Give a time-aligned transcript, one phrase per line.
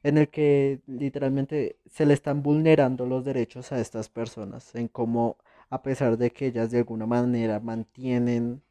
[0.06, 5.36] en el que literalmente se le están vulnerando los derechos a estas personas, en cómo
[5.68, 8.62] a pesar de que ellas de alguna manera mantienen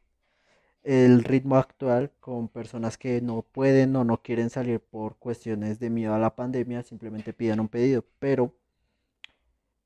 [0.82, 5.90] el ritmo actual con personas que no pueden o no quieren salir por cuestiones de
[5.90, 8.54] miedo a la pandemia, simplemente piden un pedido, pero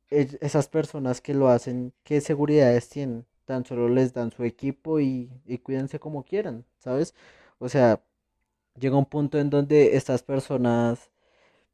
[0.08, 3.26] esas personas que lo hacen, ¿qué seguridades tienen?
[3.44, 7.12] Tan solo les dan su equipo y, y cuídense como quieran, ¿sabes?
[7.58, 8.00] O sea,
[8.78, 11.10] llega un punto en donde estas personas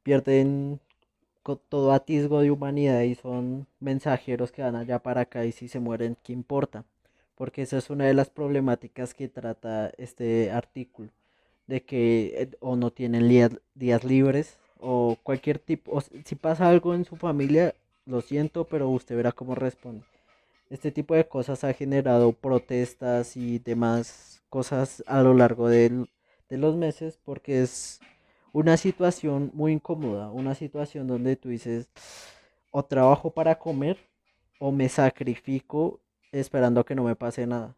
[0.07, 0.79] pierden
[1.69, 5.81] todo atisbo de humanidad y son mensajeros que van allá para acá y si se
[5.81, 6.85] mueren, ¿qué importa?
[7.35, 11.09] Porque esa es una de las problemáticas que trata este artículo,
[11.67, 13.29] de que eh, o no tienen
[13.75, 18.89] días libres o cualquier tipo, o si pasa algo en su familia, lo siento, pero
[18.89, 20.05] usted verá cómo responde.
[20.71, 26.09] Este tipo de cosas ha generado protestas y demás cosas a lo largo del,
[26.49, 28.01] de los meses porque es
[28.53, 31.89] una situación muy incómoda, una situación donde tú dices,
[32.71, 33.99] o trabajo para comer
[34.59, 36.01] o me sacrifico
[36.33, 37.77] esperando que no me pase nada,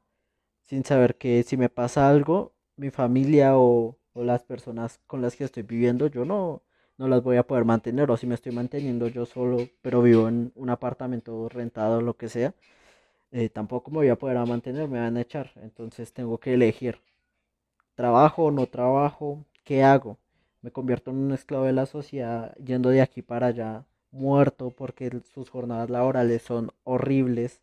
[0.62, 5.44] sin saber que si me pasa algo, mi familia o, las personas con las que
[5.44, 6.62] estoy viviendo, yo no,
[6.98, 10.28] no las voy a poder mantener, o si me estoy manteniendo yo solo, pero vivo
[10.28, 12.54] en un apartamento rentado o lo que sea,
[13.32, 16.98] eh, tampoco me voy a poder mantener, me van a echar, entonces tengo que elegir
[17.98, 19.44] ¿Trabajo o no trabajo?
[19.64, 20.18] ¿Qué hago?
[20.60, 25.10] Me convierto en un esclavo de la sociedad yendo de aquí para allá muerto porque
[25.32, 27.60] sus jornadas laborales son horribles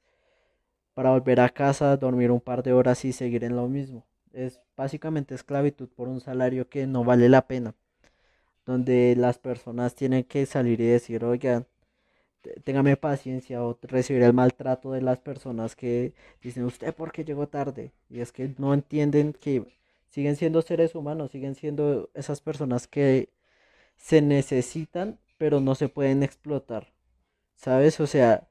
[0.94, 4.06] para volver a casa, dormir un par de horas y seguir en lo mismo.
[4.34, 7.76] Es básicamente esclavitud por un salario que no vale la pena,
[8.66, 11.68] donde las personas tienen que salir y decir, oigan,
[12.64, 17.48] téngame paciencia o recibir el maltrato de las personas que dicen, usted por qué llegó
[17.48, 17.92] tarde.
[18.10, 19.66] Y es que no entienden que
[20.16, 23.34] siguen siendo seres humanos, siguen siendo esas personas que
[23.98, 26.88] se necesitan, pero no se pueden explotar.
[27.56, 28.00] ¿Sabes?
[28.00, 28.48] O sea,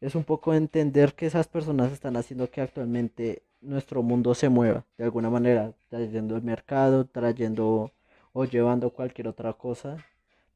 [0.00, 4.86] es un poco entender que esas personas están haciendo que actualmente nuestro mundo se mueva
[4.98, 7.92] de alguna manera, trayendo el mercado, trayendo
[8.32, 9.98] o llevando cualquier otra cosa,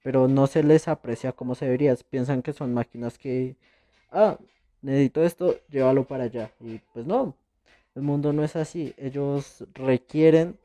[0.02, 1.94] pero no se les aprecia como se debería.
[2.10, 3.54] Piensan que son máquinas que,
[4.10, 4.38] ah,
[4.82, 6.50] necesito esto, llévalo para allá.
[6.60, 7.36] Y pues no,
[7.98, 8.94] el mundo no es así.
[8.96, 10.56] Ellos requieren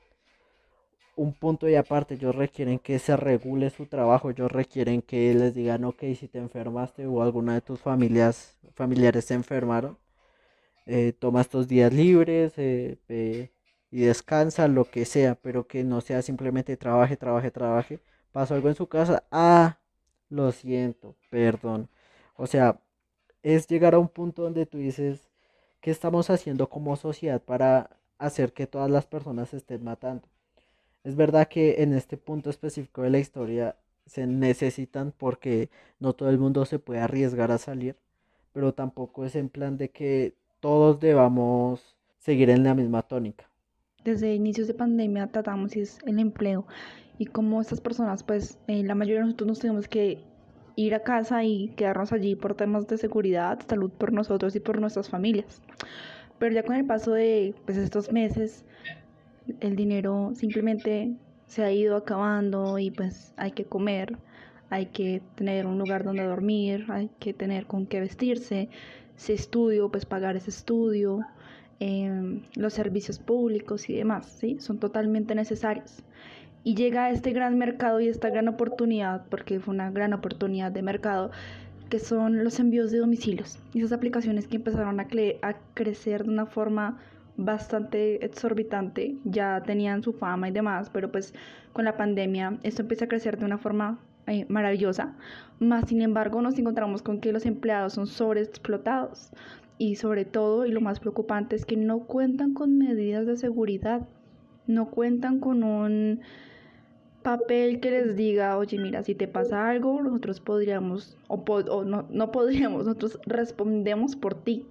[1.15, 2.13] un punto y aparte.
[2.15, 4.29] Ellos requieren que se regule su trabajo.
[4.29, 9.25] Ellos requieren que les digan, ok, si te enfermaste o alguna de tus familias, familiares
[9.25, 9.97] se enfermaron,
[10.85, 13.49] eh, toma estos días libres eh,
[13.91, 17.99] y descansa, lo que sea, pero que no sea simplemente trabaje, trabaje, trabaje.
[18.31, 19.23] Pasó algo en su casa.
[19.31, 19.79] Ah,
[20.29, 21.89] lo siento, perdón.
[22.35, 22.79] O sea,
[23.43, 25.32] es llegar a un punto donde tú dices,
[25.83, 30.25] ¿Qué estamos haciendo como sociedad para hacer que todas las personas se estén matando?
[31.03, 36.29] Es verdad que en este punto específico de la historia se necesitan porque no todo
[36.29, 37.97] el mundo se puede arriesgar a salir,
[38.53, 43.49] pero tampoco es en plan de que todos debamos seguir en la misma tónica.
[44.05, 46.65] Desde inicios de pandemia tratamos el empleo
[47.17, 50.23] y como estas personas, pues eh, la mayoría de nosotros nos tenemos que
[50.75, 54.79] ir a casa y quedarnos allí por temas de seguridad, salud por nosotros y por
[54.79, 55.61] nuestras familias.
[56.39, 58.65] Pero ya con el paso de pues, estos meses,
[59.59, 61.13] el dinero simplemente
[61.47, 64.17] se ha ido acabando y pues hay que comer,
[64.69, 68.69] hay que tener un lugar donde dormir, hay que tener con qué vestirse,
[69.15, 71.19] si estudio, pues pagar ese estudio,
[71.79, 74.57] em, los servicios públicos y demás, ¿sí?
[74.59, 76.03] Son totalmente necesarios
[76.63, 80.71] y llega a este gran mercado y esta gran oportunidad, porque fue una gran oportunidad
[80.71, 81.31] de mercado,
[81.89, 83.59] que son los envíos de domicilios.
[83.73, 85.07] Esas aplicaciones que empezaron a,
[85.41, 86.99] a crecer de una forma
[87.35, 91.33] bastante exorbitante, ya tenían su fama y demás, pero pues
[91.73, 95.15] con la pandemia esto empieza a crecer de una forma eh, maravillosa,
[95.59, 99.31] más sin embargo nos encontramos con que los empleados son sobreexplotados
[99.79, 104.07] y sobre todo, y lo más preocupante es que no cuentan con medidas de seguridad,
[104.67, 106.21] no cuentan con un
[107.23, 112.31] papel que les diga, oye, mira, si te pasa algo, nosotros podríamos, o, no, no
[112.31, 114.65] podríamos, nosotros respondemos por ti,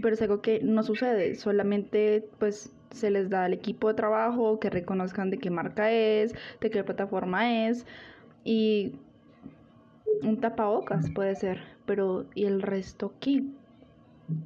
[0.00, 4.58] pero es algo que no sucede, solamente pues se les da al equipo de trabajo
[4.58, 7.86] que reconozcan de qué marca es, de qué plataforma es,
[8.44, 8.94] y
[10.22, 13.44] un tapabocas puede ser, pero ¿y el resto qué?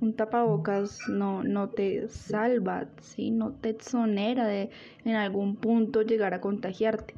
[0.00, 3.30] Un tapabocas no, no te salva, ¿sí?
[3.30, 4.70] no te exonera de
[5.04, 7.14] en algún punto llegar a contagiarte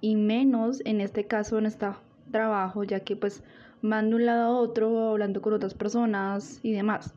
[0.00, 1.86] y menos en este caso en este
[2.30, 3.42] trabajo ya que pues
[3.82, 7.14] van de un lado a otro hablando con otras personas y demás.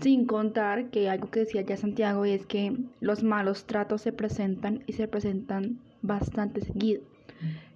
[0.00, 4.82] Sin contar que algo que decía ya Santiago es que los malos tratos se presentan
[4.86, 7.02] y se presentan bastante seguido.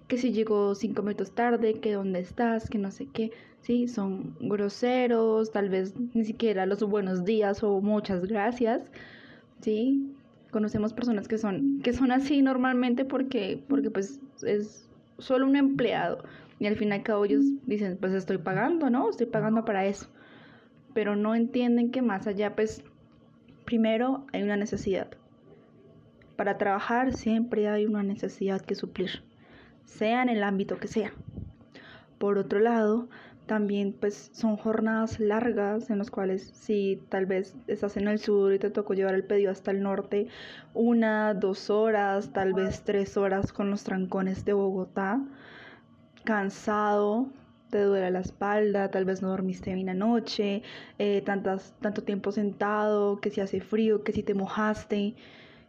[0.07, 3.31] Que si llegó cinco minutos tarde, que dónde estás, que no sé qué,
[3.61, 8.81] sí, son groseros, tal vez ni siquiera los buenos días o muchas gracias,
[9.61, 10.15] sí,
[10.51, 16.23] conocemos personas que son, que son así normalmente porque, porque pues es solo un empleado.
[16.59, 19.09] Y al fin y al cabo ellos dicen, pues estoy pagando, ¿no?
[19.09, 20.07] Estoy pagando para eso.
[20.93, 22.83] Pero no entienden que más allá, pues,
[23.65, 25.09] primero hay una necesidad.
[26.37, 29.23] Para trabajar siempre hay una necesidad que suplir,
[29.83, 31.13] sea en el ámbito que sea.
[32.17, 33.09] Por otro lado,
[33.45, 38.53] también pues son jornadas largas en las cuales si tal vez estás en el sur
[38.53, 40.27] y te tocó llevar el pedido hasta el norte,
[40.73, 45.21] una, dos horas, tal vez tres horas con los trancones de Bogotá,
[46.23, 47.27] cansado,
[47.69, 50.63] te duele la espalda, tal vez no dormiste bien anoche,
[50.97, 55.15] eh, tantas, tanto tiempo sentado, que si hace frío, que si te mojaste,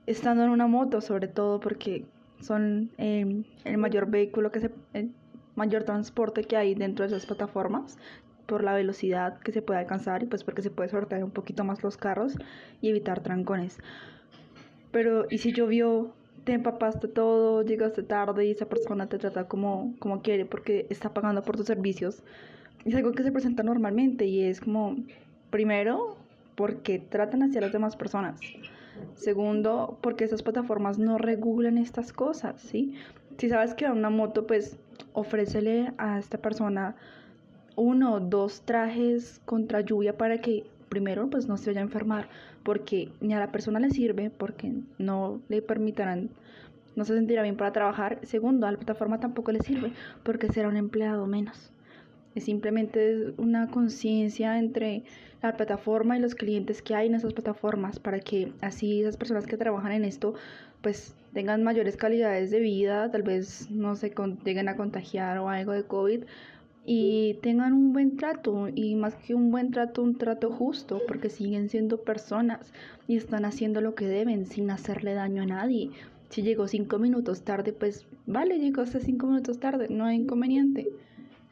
[0.06, 2.04] estando en una moto sobre todo porque
[2.40, 4.70] son eh, el mayor vehículo que se...
[4.94, 5.08] Eh,
[5.56, 7.98] mayor transporte que hay dentro de esas plataformas
[8.46, 11.64] por la velocidad que se puede alcanzar y pues porque se puede sortear un poquito
[11.64, 12.34] más los carros
[12.80, 13.78] y evitar trancones.
[14.92, 16.12] Pero ¿y si llovió?
[16.44, 21.12] Te empapaste todo, llegaste tarde y esa persona te trata como, como quiere porque está
[21.12, 22.22] pagando por tus servicios.
[22.84, 24.94] Es algo que se presenta normalmente y es como,
[25.50, 26.16] primero,
[26.54, 28.38] porque tratan hacia las demás personas.
[29.14, 32.94] Segundo, porque esas plataformas no regulan estas cosas, ¿sí?
[33.38, 34.78] Si sabes que una moto, pues
[35.12, 36.96] ofrécele a esta persona
[37.76, 42.28] uno o dos trajes contra lluvia para que primero pues no se vaya a enfermar
[42.62, 46.30] porque ni a la persona le sirve porque no le permitirán
[46.96, 48.18] no se sentirá bien para trabajar.
[48.22, 51.70] Segundo a la plataforma tampoco le sirve porque será un empleado menos
[52.36, 55.02] es simplemente una conciencia entre
[55.42, 59.46] la plataforma y los clientes que hay en esas plataformas para que así esas personas
[59.46, 60.34] que trabajan en esto
[60.82, 65.72] pues tengan mayores calidades de vida, tal vez no se lleguen a contagiar o algo
[65.72, 66.22] de COVID
[66.84, 71.28] y tengan un buen trato y más que un buen trato, un trato justo, porque
[71.28, 72.72] siguen siendo personas
[73.08, 75.90] y están haciendo lo que deben sin hacerle daño a nadie.
[76.28, 80.88] Si llegó cinco minutos tarde, pues vale, llegó hasta cinco minutos tarde, no hay inconveniente.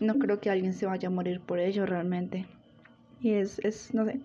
[0.00, 2.46] No creo que alguien se vaya a morir por ello realmente.
[3.20, 4.20] Y es, es no sé,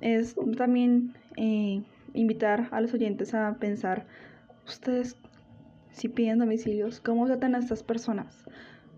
[0.00, 1.82] es también eh,
[2.14, 4.06] invitar a los oyentes a pensar,
[4.66, 5.16] ustedes
[5.92, 8.44] si piden domicilios, ¿cómo tratan a estas personas?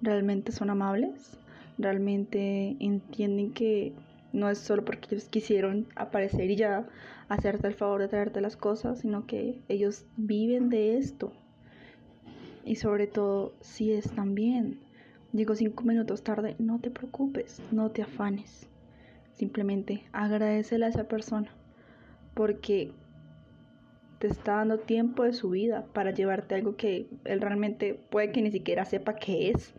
[0.02, 1.38] ¿Realmente son amables?
[1.78, 3.92] ¿Realmente entienden que
[4.32, 6.86] no es solo porque ellos quisieron aparecer y ya
[7.28, 11.32] hacerte el favor de traerte las cosas, sino que ellos viven de esto?
[12.64, 14.78] Y sobre todo, si están bien.
[15.32, 18.68] Digo cinco minutos tarde, no te preocupes, no te afanes.
[19.32, 21.48] Simplemente agradecele a esa persona.
[22.34, 22.92] Porque
[24.18, 28.42] te está dando tiempo de su vida para llevarte algo que él realmente puede que
[28.42, 29.72] ni siquiera sepa qué es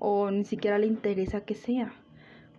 [0.00, 1.94] o ni siquiera le interesa que sea.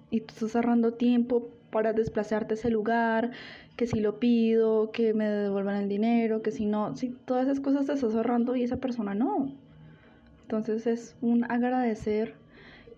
[0.09, 3.31] Y tú estás ahorrando tiempo para desplazarte a ese lugar,
[3.75, 7.59] que si lo pido, que me devuelvan el dinero, que si no, si todas esas
[7.59, 9.64] cosas te estás ahorrando y esa persona no.
[10.45, 12.35] Entonces es un agradecer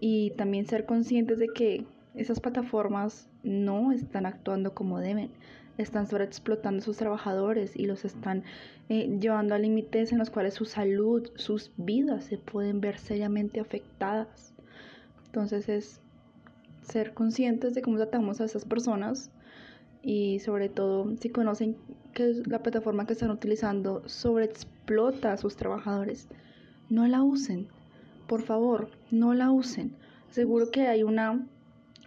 [0.02, 5.32] y también ser conscientes de que esas plataformas no están actuando como deben
[5.78, 8.44] están sobreexplotando a sus trabajadores y los están
[8.90, 13.62] eh, llevando a límites en los cuales su salud, sus vidas se pueden ver seriamente
[13.62, 14.54] afectadas.
[15.28, 16.02] Entonces es
[16.82, 19.32] ser conscientes de cómo tratamos a esas personas
[20.02, 21.78] y sobre todo si conocen
[22.14, 26.28] que la plataforma que están utilizando sobreexplota a sus trabajadores,
[26.90, 27.68] no la usen.
[28.28, 29.96] Por favor, no la usen.
[30.30, 31.46] Seguro que hay una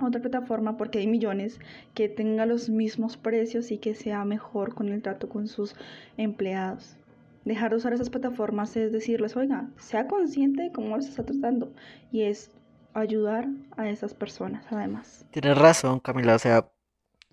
[0.01, 1.59] otra plataforma porque hay millones
[1.95, 5.75] que tenga los mismos precios y que sea mejor con el trato con sus
[6.17, 6.97] empleados.
[7.45, 11.73] dejar de usar esas plataformas es decirles, oiga, sea consciente de cómo los está tratando
[12.13, 12.51] y es
[12.93, 15.25] ayudar a esas personas además.
[15.31, 16.71] Tienes razón, Camila, o sea,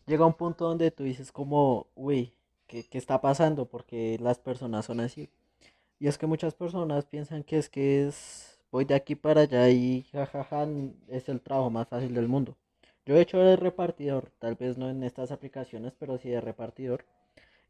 [0.06, 2.34] llega un punto donde tú dices como, uy,
[2.68, 3.66] ¿qué, ¿qué, está pasando?
[3.66, 5.30] Porque las personas son así.
[6.00, 9.70] Y es que muchas personas piensan que es que es, voy de aquí para allá
[9.70, 10.68] y jajaja,
[11.10, 12.56] es el trabajo más fácil del mundo.
[13.06, 17.06] Yo he hecho de repartidor, tal vez no en estas aplicaciones, pero sí de repartidor.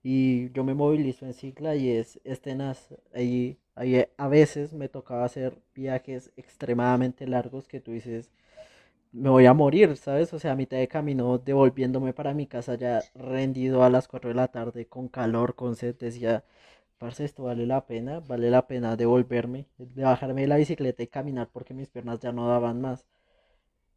[0.04, 2.90] Y yo me movilizo en cicla y es, es tenaz.
[3.14, 8.32] Ahí, ahí a veces me tocaba hacer viajes extremadamente largos que tú dices,
[9.12, 10.34] me voy a morir, ¿sabes?
[10.34, 14.30] O sea, a mitad de camino devolviéndome para mi casa ya rendido a las 4
[14.30, 16.44] de la tarde con calor, con sed, decía,
[16.98, 21.08] parce, esto vale la pena, vale la pena devolverme, de bajarme de la bicicleta y
[21.08, 23.06] caminar porque mis piernas ya no daban más.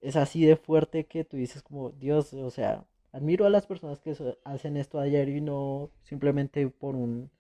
[0.00, 4.00] Es así de fuerte que tú dices como, Dios, o sea, admiro a las personas
[4.00, 4.14] que
[4.44, 7.30] hacen esto a diario y no simplemente por un,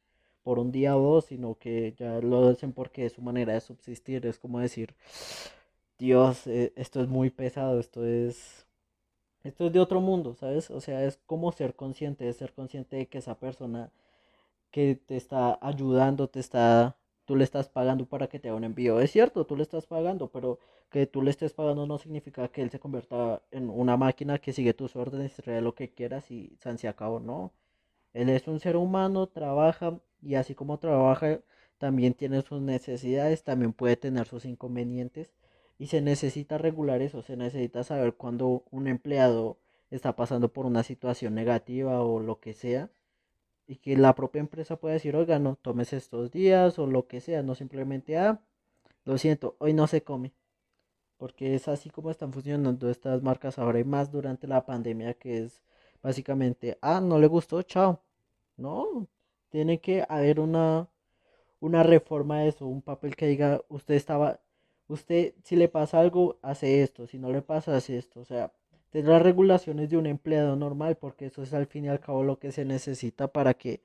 [0.42, 3.60] por un día o dos, sino que ya lo hacen porque es su manera de
[3.60, 4.94] subsistir, es como decir,
[5.98, 8.66] Dios, eh, esto es muy pesado, esto es,
[9.44, 10.70] esto es de otro mundo, ¿sabes?
[10.70, 13.92] O sea, es como ser consciente, de ser consciente de que esa persona
[14.70, 18.64] que te está ayudando, te está, tú le estás pagando para que te haga un
[18.64, 19.00] envío.
[19.00, 20.58] Es cierto, tú le estás pagando, pero
[20.90, 24.52] que tú le estés pagando no significa que él se convierta en una máquina que
[24.52, 27.52] sigue tus órdenes, trae lo que quieras y se acabó, no.
[28.14, 31.40] Él es un ser humano, trabaja y así como trabaja,
[31.78, 35.32] también tiene sus necesidades, también puede tener sus inconvenientes
[35.78, 39.58] y se necesita regular eso, se necesita saber cuando un empleado
[39.90, 42.90] está pasando por una situación negativa o lo que sea
[43.70, 47.20] y que la propia empresa pueda decir, oiga, no tomes estos días o lo que
[47.20, 48.40] sea, no simplemente, ah,
[49.04, 50.32] lo siento, hoy no se come.
[51.18, 55.44] Porque es así como están funcionando estas marcas ahora y más durante la pandemia, que
[55.44, 55.62] es
[56.02, 58.02] básicamente, ah, no le gustó, chao.
[58.56, 59.06] No,
[59.50, 60.88] tiene que haber una,
[61.60, 64.40] una reforma de eso, un papel que diga, usted estaba,
[64.88, 68.20] usted si le pasa algo, hace esto, si no le pasa, hace esto.
[68.20, 68.52] O sea,
[68.92, 72.38] las regulaciones de un empleado normal, porque eso es al fin y al cabo lo
[72.38, 73.82] que se necesita para que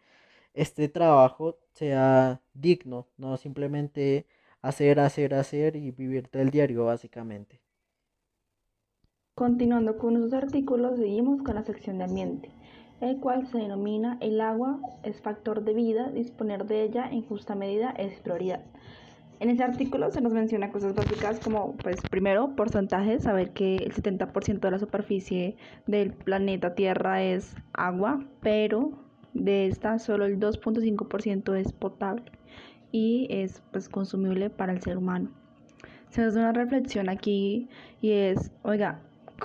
[0.53, 4.25] este trabajo sea digno, no simplemente
[4.61, 7.59] hacer, hacer, hacer y vivir del diario básicamente.
[9.35, 12.49] Continuando con nuestros artículos, seguimos con la sección de ambiente,
[13.01, 17.53] el cual se denomina el agua es factor de vida, disponer de ella en justa
[17.53, 18.63] medida es prioridad.
[19.41, 23.93] En ese artículo se nos menciona cosas básicas como, pues, primero, porcentajes, saber que el
[23.93, 28.93] 70% de la superficie del planeta Tierra es agua, pero
[29.33, 32.31] de esta solo el 2.5% es potable
[32.93, 35.29] y es pues consumible para el ser humano.
[36.09, 37.67] Se nos da una reflexión aquí
[37.99, 39.01] y es, oiga,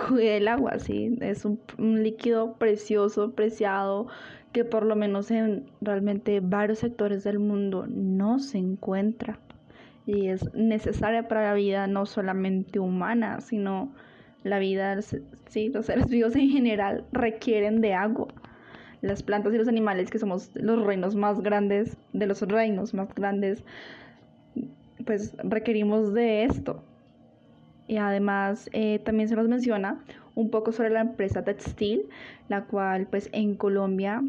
[0.09, 1.18] cuide el agua, ¿sí?
[1.20, 4.06] Es un, un líquido precioso, preciado,
[4.52, 9.40] que por lo menos en realmente varios sectores del mundo no se encuentra
[10.11, 13.93] y es necesaria para la vida no solamente humana, sino
[14.43, 18.29] la vida, sí, los seres vivos en general requieren de agua.
[19.02, 23.14] Las plantas y los animales, que somos los reinos más grandes, de los reinos más
[23.14, 23.62] grandes,
[25.07, 26.83] pues requerimos de esto.
[27.87, 32.09] Y además eh, también se nos menciona un poco sobre la empresa textil,
[32.49, 34.23] la cual pues en Colombia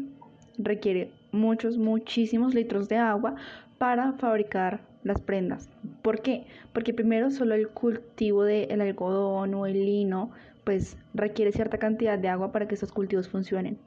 [0.58, 3.34] requiere muchos, muchísimos litros de agua
[3.78, 5.68] para fabricar las prendas.
[6.02, 6.44] ¿Por qué?
[6.72, 10.30] Porque primero solo el cultivo del algodón o el lino
[10.64, 13.78] pues requiere cierta cantidad de agua para que estos cultivos funcionen.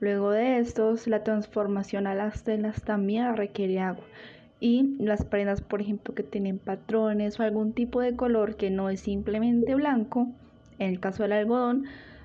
[0.00, 4.04] Luego de estos, la transformación a las telas también requiere agua.
[4.58, 8.90] Y las prendas, por ejemplo, que tienen patrones o algún tipo de color que no
[8.90, 10.28] es simplemente blanco,
[10.78, 11.84] en el caso del algodón,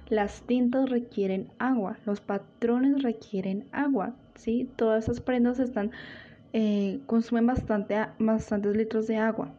[0.09, 4.69] las tintas requieren agua, los patrones requieren agua, ¿sí?
[4.75, 5.91] Todas esas prendas están
[6.57, 9.53] eh, consumen bastante, bastantes litros de agua.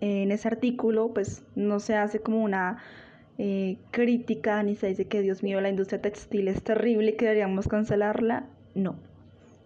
[0.00, 2.78] en ese artículo, pues no se hace como una
[3.38, 7.24] eh, crítica ni se dice que Dios mío, la industria textil es terrible y que
[7.26, 8.46] deberíamos cancelarla.
[8.74, 8.96] No.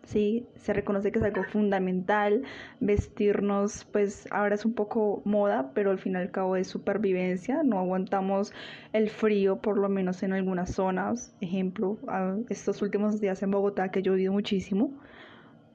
[0.04, 2.42] Sí, se reconoce que es algo fundamental.
[2.80, 7.62] Vestirnos, pues ahora es un poco moda, pero al fin y al cabo es supervivencia.
[7.62, 8.52] No aguantamos
[8.92, 11.34] el frío, por lo menos en algunas zonas.
[11.40, 11.96] Ejemplo,
[12.50, 14.92] estos últimos días en Bogotá que ha llovido muchísimo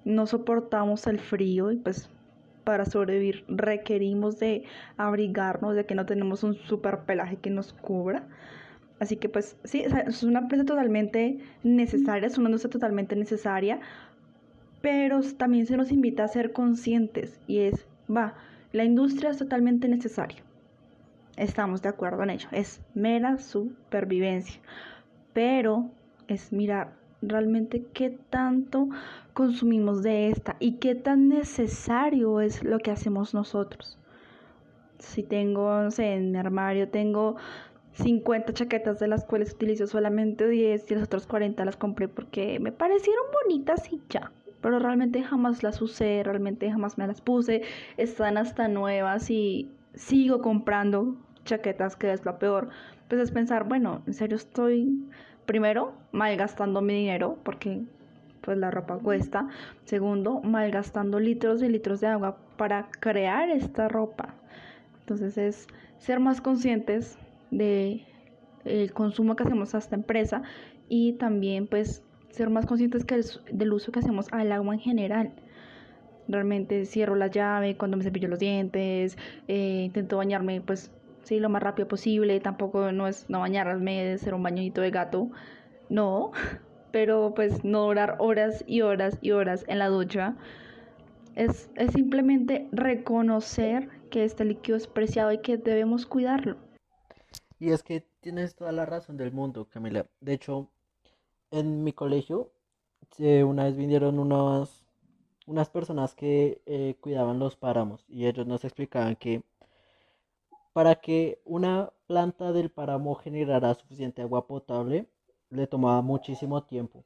[0.08, 2.10] no soportamos el frío y pues
[2.64, 4.64] para sobrevivir requerimos de
[4.98, 8.28] abrigarnos, de que no tenemos un super pelaje que nos cubra.
[9.00, 13.80] Así que pues sí, es una empresa totalmente necesaria, es una industria totalmente necesaria,
[14.82, 18.36] pero también se nos invita a ser conscientes y es, va,
[18.72, 20.42] la industria es totalmente necesaria.
[21.36, 24.60] Estamos de acuerdo en ello, es mera supervivencia,
[25.34, 25.92] pero
[26.28, 28.89] es mirar realmente qué tanto
[29.33, 33.97] consumimos de esta y qué tan necesario es lo que hacemos nosotros.
[35.00, 37.36] Si tengo, en mi armario tengo
[37.93, 42.59] 50 chaquetas de las cuales utilizo solamente 10 y las otras 40 las compré porque
[42.59, 44.31] me parecieron bonitas y ya.
[44.62, 47.62] Pero realmente jamás las usé, realmente jamás me las puse.
[47.97, 52.69] Están hasta nuevas y sigo comprando chaquetas, que es lo peor.
[53.07, 55.00] Pues es pensar, bueno, en serio estoy
[55.48, 57.82] primero malgastando mi dinero porque
[58.42, 59.48] pues la ropa cuesta.
[59.86, 64.36] Segundo, malgastando litros y litros de agua para crear esta ropa.
[65.00, 67.18] Entonces es ser más conscientes
[67.50, 68.06] de
[68.94, 70.42] consumo que hacemos a esta empresa
[70.89, 73.20] y también pues ser más conscientes que
[73.51, 75.32] del uso que hacemos al agua en general.
[76.27, 80.92] Realmente cierro la llave cuando me cepillo los dientes, eh, intento bañarme pues
[81.27, 85.29] sí lo más rápido posible, tampoco no es no bañarme, ser un bañito de gato,
[85.89, 86.31] no,
[86.91, 90.36] pero pues no durar horas y horas y horas en la ducha.
[91.36, 96.57] Es, es simplemente reconocer que este líquido es preciado y que debemos cuidarlo.
[97.60, 100.07] Y es que tienes toda la razón del mundo, Camila.
[100.19, 100.69] De hecho,
[101.51, 102.51] en mi colegio,
[103.19, 104.86] una vez vinieron unas,
[105.46, 109.43] unas personas que eh, cuidaban los páramos y ellos nos explicaban que
[110.77, 115.07] para que una planta del páramo generara suficiente agua potable,
[115.50, 117.03] le tomaba muchísimo tiempo.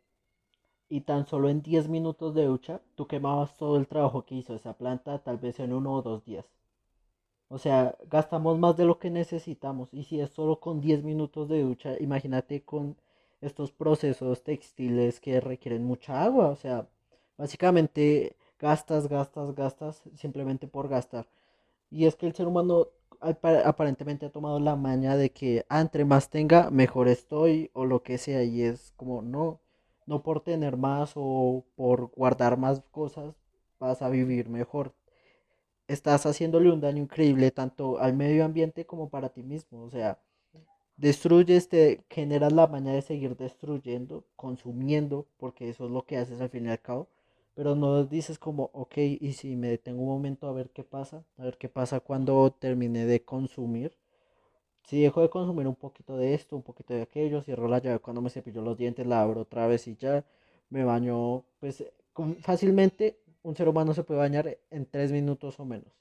[0.89, 4.53] Y tan solo en 10 minutos de ducha, tú quemabas todo el trabajo que hizo
[4.55, 6.45] esa planta, tal vez en uno o dos días.
[7.47, 9.93] O sea, gastamos más de lo que necesitamos.
[9.93, 12.97] Y si es solo con 10 minutos de ducha, imagínate con
[13.39, 16.49] estos procesos textiles que requieren mucha agua.
[16.49, 16.89] O sea,
[17.37, 21.25] básicamente gastas, gastas, gastas simplemente por gastar.
[21.89, 22.87] Y es que el ser humano
[23.21, 28.03] aparentemente ha tomado la maña de que ah, entre más tenga, mejor estoy o lo
[28.03, 28.43] que sea.
[28.43, 29.59] Y es como, no,
[30.05, 33.35] no por tener más o por guardar más cosas
[33.79, 34.93] vas a vivir mejor
[35.91, 39.83] estás haciéndole un daño increíble tanto al medio ambiente como para ti mismo.
[39.83, 40.19] O sea,
[40.97, 46.41] destruyes, te generas la maña de seguir destruyendo, consumiendo, porque eso es lo que haces
[46.41, 47.07] al fin y al cabo.
[47.53, 51.23] Pero no dices como, ok, y si me detengo un momento a ver qué pasa,
[51.37, 53.97] a ver qué pasa cuando termine de consumir.
[54.83, 57.99] Si dejo de consumir un poquito de esto, un poquito de aquello, cierro la llave
[57.99, 60.25] cuando me cepillo los dientes, la abro otra vez y ya
[60.69, 61.85] me baño, pues
[62.41, 65.93] fácilmente un ser humano se puede bañar en tres minutos o menos.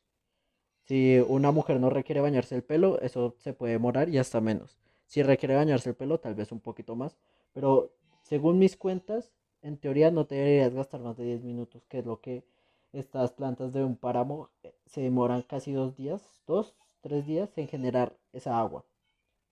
[0.85, 4.79] Si una mujer no requiere bañarse el pelo, eso se puede demorar y hasta menos.
[5.07, 7.17] Si requiere bañarse el pelo, tal vez un poquito más.
[7.53, 12.07] Pero según mis cuentas, en teoría no deberías gastar más de 10 minutos, que es
[12.07, 12.45] lo que
[12.93, 17.69] estas plantas de un páramo eh, se demoran casi dos días, dos, tres días en
[17.69, 18.85] generar esa agua.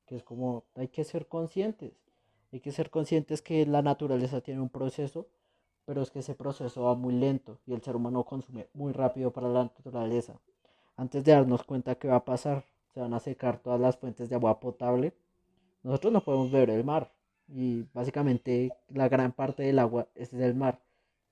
[0.07, 1.92] Que es como, hay que ser conscientes.
[2.53, 5.27] Hay que ser conscientes que la naturaleza tiene un proceso
[5.88, 9.31] pero es que ese proceso va muy lento y el ser humano consume muy rápido
[9.31, 10.38] para la naturaleza.
[10.99, 14.29] Antes de darnos cuenta que va a pasar, se van a secar todas las fuentes
[14.29, 15.14] de agua potable.
[15.83, 17.11] Nosotros no podemos beber el mar
[17.49, 20.81] y básicamente la gran parte del agua es del mar.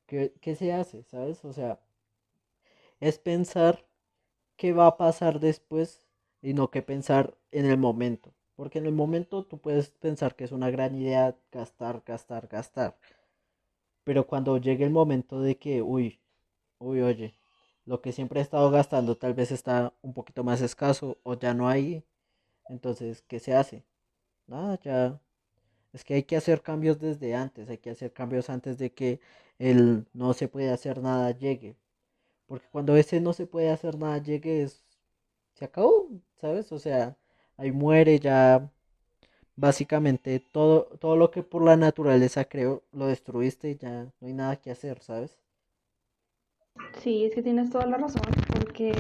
[0.07, 1.05] ¿Qué, qué se hace?
[1.05, 1.45] ¿Sabes?
[1.45, 1.81] O sea,
[3.01, 3.87] es pensar
[4.57, 6.07] qué va a pasar después
[6.43, 8.35] y no que pensar en el momento.
[8.57, 12.97] Porque en el momento tú puedes pensar que es una gran idea gastar, gastar, gastar.
[14.05, 16.21] Pero cuando llegue el momento de que, uy,
[16.79, 17.35] uy, oye,
[17.87, 21.55] lo que siempre he estado gastando tal vez está un poquito más escaso o ya
[21.55, 22.05] no hay,
[22.69, 23.85] entonces, ¿qué se hace?
[24.49, 25.21] Nada, ya.
[25.97, 29.21] Es que hay que hacer cambios desde antes, hay que hacer cambios antes de que
[29.59, 31.77] el no se puede hacer nada llegue.
[32.47, 34.85] Porque cuando ese no se puede hacer nada llegue, es,
[35.55, 36.73] se acabó, ¿sabes?
[36.73, 37.17] O sea,
[37.59, 38.71] ahí muere ya
[39.57, 44.35] básicamente todo, todo lo que por la naturaleza creo lo destruiste y ya no hay
[44.35, 45.39] nada que hacer, ¿sabes?
[47.01, 48.93] Sí, es que tienes toda la razón, porque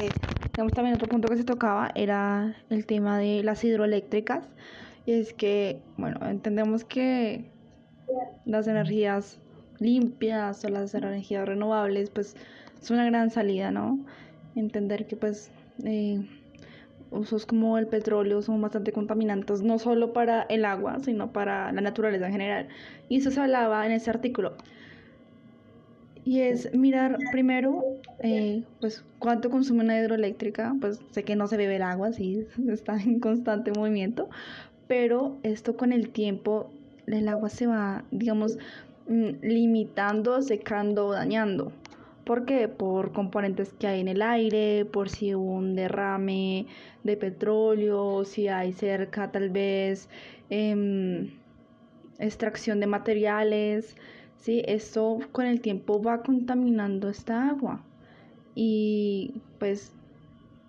[0.52, 4.44] digamos también otro punto que se tocaba era el tema de las hidroeléctricas.
[5.06, 7.44] Y es que, bueno, entendemos que
[8.44, 9.38] las energías
[9.78, 12.36] limpias o las energías renovables, pues
[12.82, 13.98] es una gran salida, ¿no?
[14.56, 15.50] Entender que pues
[15.84, 16.26] eh,
[17.10, 21.80] usos como el petróleo son bastante contaminantes, no solo para el agua, sino para la
[21.80, 22.68] naturaleza en general.
[23.08, 24.56] Y eso se hablaba en ese artículo.
[26.24, 27.84] Y es mirar primero,
[28.18, 30.74] eh, pues, cuánto consume una hidroeléctrica.
[30.80, 34.28] Pues sé que no se bebe el agua, sí, está en constante movimiento.
[34.88, 36.70] Pero esto con el tiempo,
[37.06, 38.58] el agua se va, digamos,
[39.08, 41.72] mm, limitando, secando, dañando.
[42.24, 42.68] ¿Por qué?
[42.68, 46.66] Por componentes que hay en el aire, por si hubo un derrame
[47.04, 50.08] de petróleo, si hay cerca tal vez
[50.50, 51.30] em,
[52.18, 53.96] extracción de materiales,
[54.38, 54.62] ¿sí?
[54.66, 57.84] Esto con el tiempo va contaminando esta agua
[58.56, 59.92] y pues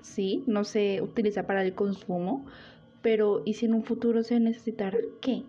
[0.03, 2.45] sí, no se utiliza para el consumo,
[3.01, 5.43] pero ¿y si en un futuro se necesitará qué?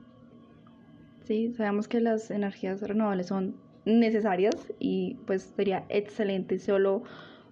[1.25, 7.03] Sí, sabemos que las energías renovables son necesarias y pues sería excelente solo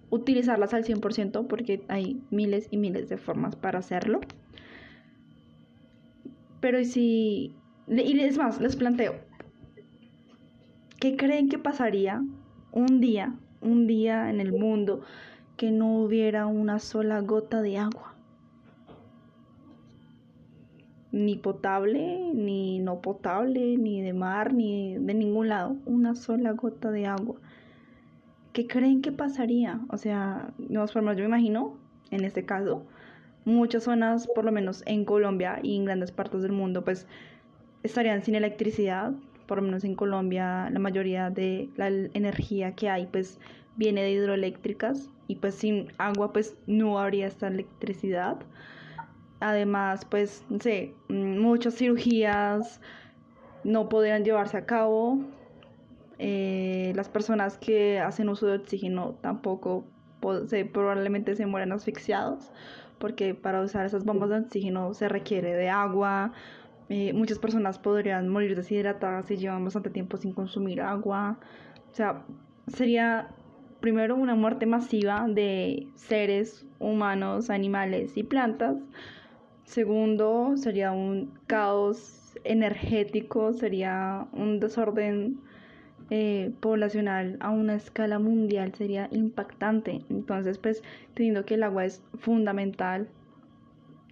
[0.09, 4.21] utilizarlas al 100% porque hay miles y miles de formas para hacerlo.
[6.59, 7.53] Pero si,
[7.87, 9.15] y es más, les planteo,
[10.99, 12.23] ¿qué creen que pasaría
[12.71, 15.01] un día, un día en el mundo
[15.55, 18.16] que no hubiera una sola gota de agua?
[21.17, 26.91] Ni potable, ni no potable, ni de mar, ni de ningún lado, una sola gota
[26.91, 27.37] de agua.
[28.53, 29.81] ¿Qué creen que pasaría?
[29.89, 31.77] O sea, no, formas, yo me imagino,
[32.11, 32.85] en este caso,
[33.45, 37.07] muchas zonas, por lo menos en Colombia y en grandes partes del mundo, pues
[37.83, 39.13] estarían sin electricidad.
[39.47, 43.39] Por lo menos en Colombia la mayoría de la energía que hay pues
[43.77, 48.37] viene de hidroeléctricas y pues sin agua pues no habría esta electricidad.
[49.39, 52.81] Además pues no sé, mm, muchas cirugías
[53.63, 55.19] no podrían llevarse a cabo.
[56.19, 59.85] Eh, las personas que hacen uso de oxígeno tampoco
[60.47, 62.51] se, probablemente se mueren asfixiados
[62.97, 66.31] porque para usar esas bombas de oxígeno se requiere de agua.
[66.89, 71.37] Eh, muchas personas podrían morir deshidratadas si llevan bastante tiempo sin consumir agua.
[71.91, 72.23] O sea,
[72.67, 73.29] sería
[73.79, 78.77] primero una muerte masiva de seres humanos, animales y plantas.
[79.67, 85.41] Segundo, sería un caos energético, sería un desorden
[86.09, 90.05] eh, poblacional a una escala mundial sería impactante.
[90.09, 90.83] Entonces, pues,
[91.15, 93.09] teniendo que el agua es fundamental,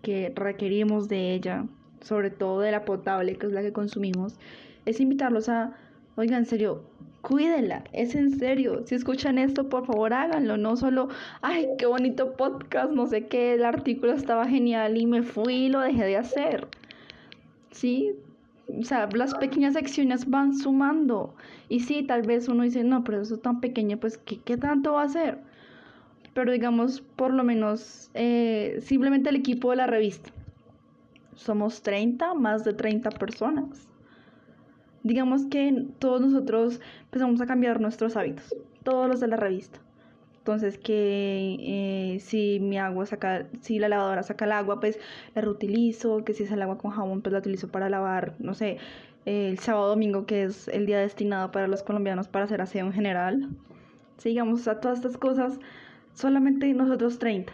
[0.02, 1.66] que requerimos de ella,
[2.02, 4.38] sobre todo de la potable, que es la que consumimos,
[4.86, 5.74] es invitarlos a,
[6.18, 6.84] oigan, en serio,
[7.26, 8.84] cuídenla, es en serio.
[8.86, 11.10] Si escuchan esto, por favor háganlo, no solo,
[11.42, 15.70] ay, qué bonito podcast, no sé qué, el artículo estaba genial y me fui y
[15.70, 16.68] lo dejé de hacer.
[17.72, 18.12] Sí,
[18.68, 21.34] o sea, las pequeñas acciones van sumando.
[21.68, 24.56] Y sí, tal vez uno dice, no, pero eso es tan pequeño, pues, ¿qué, qué
[24.58, 25.40] tanto va a hacer?
[26.36, 30.30] Pero digamos, por lo menos, eh, simplemente el equipo de la revista.
[31.36, 33.88] Somos 30, más de 30 personas.
[35.06, 39.78] Digamos que todos nosotros empezamos a cambiar nuestros hábitos, todos los de la revista.
[40.40, 44.98] Entonces que eh, si mi agua saca, si la lavadora saca el agua, pues
[45.36, 48.56] la reutilizo, que si es el agua con jabón, pues la utilizo para lavar, no
[48.56, 48.80] sé,
[49.26, 52.94] el sábado domingo, que es el día destinado para los colombianos para hacer aseo en
[52.94, 53.50] general.
[54.18, 55.60] Sigamos a todas estas cosas,
[56.16, 57.54] solamente nosotros 30,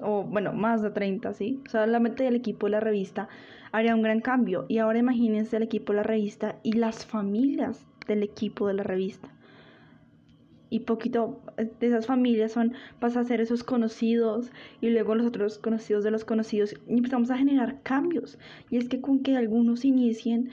[0.00, 1.60] o bueno, más de 30, ¿sí?
[1.68, 3.28] Solamente el equipo de la revista
[3.72, 4.66] haría un gran cambio.
[4.68, 8.82] Y ahora imagínense el equipo de la revista y las familias del equipo de la
[8.82, 9.28] revista.
[10.70, 14.50] Y poquito de esas familias son pasa a ser esos conocidos
[14.82, 16.74] y luego los otros conocidos de los conocidos.
[16.86, 18.38] Y empezamos a generar cambios.
[18.70, 20.50] Y es que con que algunos inicien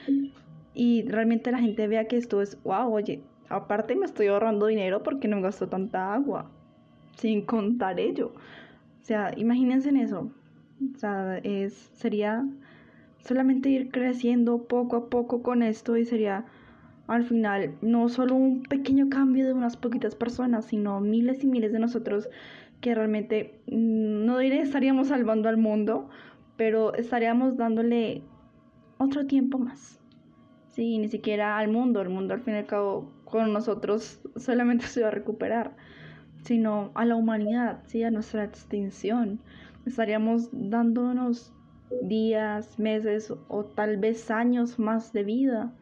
[0.74, 5.02] y realmente la gente vea que esto es wow oye aparte me estoy ahorrando dinero
[5.02, 6.50] porque no me gasto tanta agua
[7.16, 8.34] sin contar ello
[9.06, 10.32] o sea imagínense en eso.
[10.94, 12.44] O sea es sería
[13.26, 16.46] solamente ir creciendo poco a poco con esto y sería
[17.06, 21.72] al final no solo un pequeño cambio de unas poquitas personas, sino miles y miles
[21.72, 22.28] de nosotros
[22.80, 26.08] que realmente mm, no diré estaríamos salvando al mundo,
[26.56, 28.22] pero estaríamos dándole
[28.98, 30.00] otro tiempo más.
[30.68, 34.86] Sí, ni siquiera al mundo, el mundo al fin y al cabo con nosotros solamente
[34.86, 35.76] se va a recuperar,
[36.42, 39.40] sino a la humanidad, sí, a nuestra extinción.
[39.86, 41.55] Estaríamos dándonos
[42.02, 45.72] días, meses o tal vez años más de vida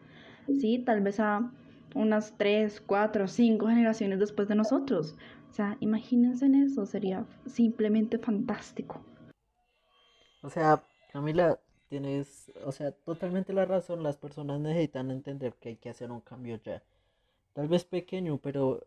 [0.48, 0.78] ¿sí?
[0.78, 1.50] Tal vez a
[1.94, 5.16] unas tres, cuatro, cinco generaciones después de nosotros.
[5.50, 9.00] O sea, imagínense en eso, sería simplemente fantástico.
[10.42, 15.76] O sea, Camila, tienes, o sea, totalmente la razón, las personas necesitan entender que hay
[15.76, 16.82] que hacer un cambio ya.
[17.52, 18.84] Tal vez pequeño, pero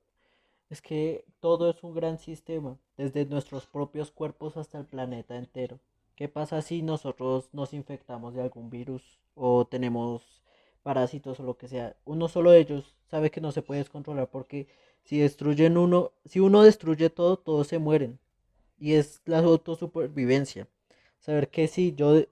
[0.69, 5.79] es que todo es un gran sistema, desde nuestros propios cuerpos hasta el planeta entero.
[6.17, 10.41] ¿Qué pasa si nosotros nos infectamos de algún virus o tenemos
[10.81, 14.27] parásitos o lo que sea, uno solo de ellos sabe que no se puede descontrolar
[14.31, 14.67] porque
[15.03, 18.17] si destruyen uno, si uno destruye todo, todos se mueren.
[18.79, 20.67] Y es la autosupervivencia.
[21.19, 22.23] Saber que si yo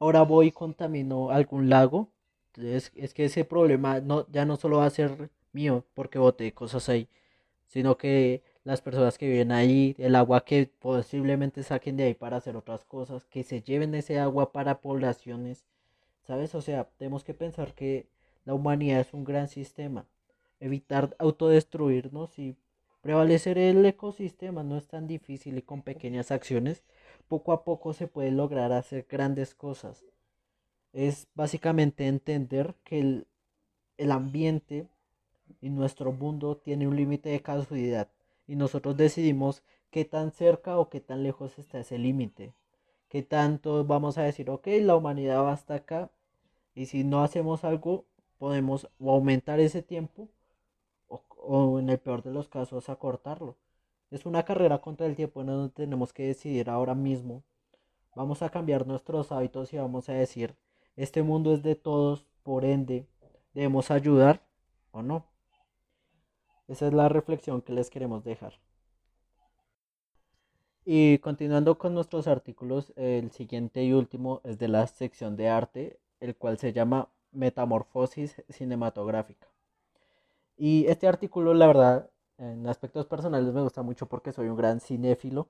[0.00, 2.08] ahora voy y contamino algún lago,
[2.56, 6.52] es, es que ese problema no, ya no solo va a ser mío porque boté
[6.52, 7.08] cosas ahí,
[7.68, 12.36] sino que las personas que viven ahí, el agua que posiblemente saquen de ahí para
[12.38, 15.64] hacer otras cosas, que se lleven ese agua para poblaciones
[16.30, 16.54] ¿sabes?
[16.54, 18.06] O sea, tenemos que pensar que
[18.44, 20.06] la humanidad es un gran sistema,
[20.60, 22.56] evitar autodestruirnos y
[23.02, 26.84] prevalecer el ecosistema no es tan difícil y con pequeñas acciones
[27.26, 30.04] poco a poco se puede lograr hacer grandes cosas.
[30.92, 33.26] Es básicamente entender que el,
[33.96, 34.86] el ambiente
[35.60, 38.08] y nuestro mundo tiene un límite de casualidad
[38.50, 42.52] y nosotros decidimos qué tan cerca o qué tan lejos está ese límite.
[43.08, 46.10] Qué tanto vamos a decir, ok, la humanidad va hasta acá
[46.74, 48.06] y si no hacemos algo
[48.38, 50.28] podemos aumentar ese tiempo
[51.06, 53.56] o, o en el peor de los casos acortarlo.
[54.10, 57.44] Es una carrera contra el tiempo donde tenemos que decidir ahora mismo.
[58.16, 60.56] Vamos a cambiar nuestros hábitos y vamos a decir,
[60.96, 63.06] este mundo es de todos, por ende,
[63.54, 64.42] debemos ayudar
[64.90, 65.24] o no.
[66.70, 68.52] Esa es la reflexión que les queremos dejar.
[70.84, 75.98] Y continuando con nuestros artículos, el siguiente y último es de la sección de arte,
[76.20, 79.48] el cual se llama Metamorfosis cinematográfica.
[80.56, 84.78] Y este artículo, la verdad, en aspectos personales me gusta mucho porque soy un gran
[84.80, 85.48] cinéfilo.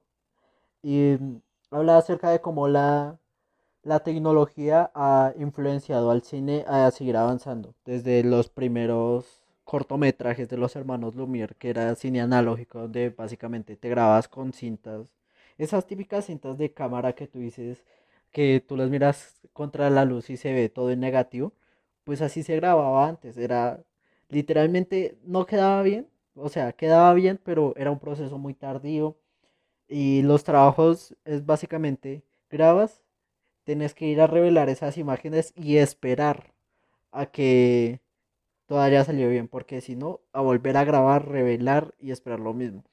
[0.82, 3.18] Y mm, habla acerca de cómo la,
[3.82, 7.74] la tecnología ha influenciado al cine a seguir avanzando.
[7.84, 13.88] Desde los primeros cortometrajes de los hermanos Lumière, que era cine analógico, donde básicamente te
[13.88, 15.12] grabas con cintas.
[15.58, 17.84] Esas típicas cintas de cámara que tú dices
[18.32, 21.52] que tú las miras contra la luz y se ve todo en negativo.
[22.04, 23.36] Pues así se grababa antes.
[23.36, 23.84] Era
[24.28, 29.16] literalmente no quedaba bien, o sea, quedaba bien, pero era un proceso muy tardío.
[29.88, 33.02] Y los trabajos es básicamente grabas,
[33.64, 36.52] tienes que ir a revelar esas imágenes y esperar
[37.12, 38.00] a que
[38.70, 42.54] todo haya salido bien, porque si no, a volver a grabar, revelar y esperar lo
[42.54, 42.84] mismo.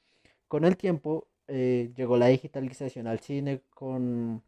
[0.47, 4.41] Con el tiempo eh, llegó la digitalización al cine con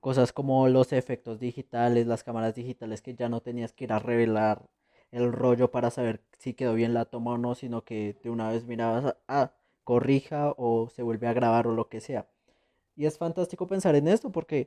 [0.00, 4.00] cosas como los efectos digitales, las cámaras digitales que ya no tenías que ir a
[4.00, 4.68] revelar
[5.12, 8.50] el rollo para saber si quedó bien la toma o no, sino que de una
[8.50, 9.52] vez mirabas, ah,
[9.84, 12.26] corrija o se vuelve a grabar o lo que sea.
[12.96, 14.66] Y es fantástico pensar en esto porque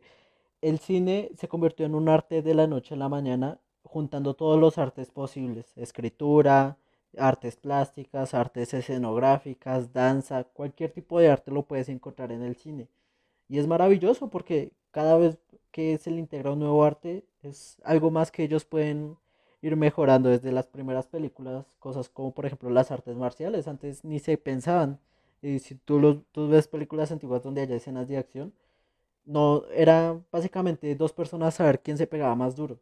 [0.62, 4.60] el cine se convirtió en un arte de la noche a la mañana, juntando todos
[4.60, 6.78] los artes posibles, escritura,
[7.18, 12.88] artes plásticas, artes escenográficas, danza, cualquier tipo de arte lo puedes encontrar en el cine.
[13.50, 15.38] Y es maravilloso porque cada vez
[15.72, 19.18] que se le integra un nuevo arte es algo más que ellos pueden
[19.62, 24.20] ir mejorando desde las primeras películas, cosas como por ejemplo las artes marciales, antes ni
[24.20, 25.00] se pensaban.
[25.42, 28.54] Y si tú, los, tú ves películas antiguas donde hay escenas de acción,
[29.26, 32.80] no era básicamente dos personas a ver quién se pegaba más duro.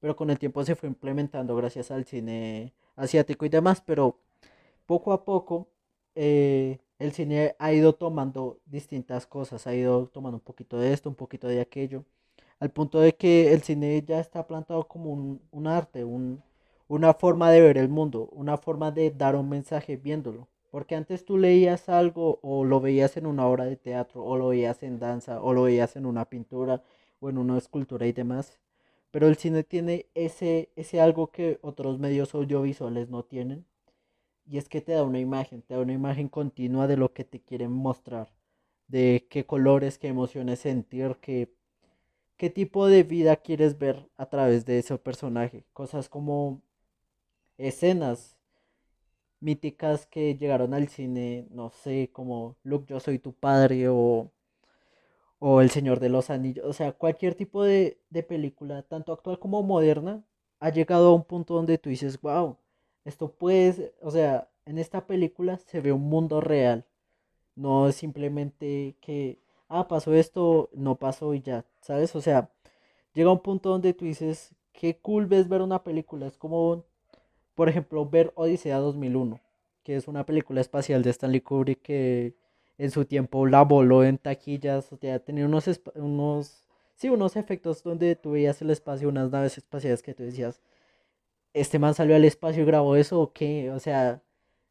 [0.00, 4.18] Pero con el tiempo se fue implementando gracias al cine asiático y demás, pero
[4.86, 5.68] poco a poco
[6.14, 11.08] eh, el cine ha ido tomando distintas cosas, ha ido tomando un poquito de esto,
[11.08, 12.04] un poquito de aquello
[12.60, 17.60] al punto de que el cine ya está plantado como un, arte, una forma de
[17.62, 20.48] ver el mundo, una forma de dar un mensaje viéndolo.
[20.70, 24.48] Porque antes tú leías algo o lo veías en una obra de teatro o lo
[24.48, 26.82] veías en danza o lo veías en una pintura
[27.20, 28.58] o en una escultura y demás.
[29.10, 33.66] Pero el cine tiene ese, ese algo que otros medios audiovisuales no tienen.
[34.46, 37.24] Y es que te da una imagen, te da una imagen continua de lo que
[37.24, 38.32] te quieren mostrar.
[38.88, 41.52] De qué colores, qué emociones sentir, qué
[42.40, 45.66] qué tipo de vida quieres ver a través de ese personaje.
[45.74, 46.62] Cosas como
[47.58, 48.36] escenas
[49.40, 54.32] míticas que llegaron al cine, no sé, como Luke, yo soy tu padre o,
[55.40, 59.38] o El Señor de los Anillos, o sea, cualquier tipo de, de película, tanto actual
[59.40, 60.24] como moderna,
[60.60, 62.56] ha llegado a un punto donde tú dices, wow,
[63.04, 66.86] esto puede, o sea, en esta película se ve un mundo real,
[67.56, 72.14] no es simplemente que ah, pasó esto, no pasó y ya, ¿sabes?
[72.16, 72.50] O sea,
[73.14, 76.26] llega un punto donde tú dices, qué cool ves ver una película.
[76.26, 76.84] Es como,
[77.54, 79.40] por ejemplo, ver Odisea 2001,
[79.84, 82.34] que es una película espacial de Stanley Kubrick que
[82.80, 85.66] en su tiempo la voló en taquillas, o sea, tenía unos,
[85.96, 86.62] unos,
[86.96, 90.60] sí, unos efectos donde tú veías el espacio, unas naves espaciales que tú decías,
[91.54, 94.22] este man salió al espacio y grabó eso o qué, o sea,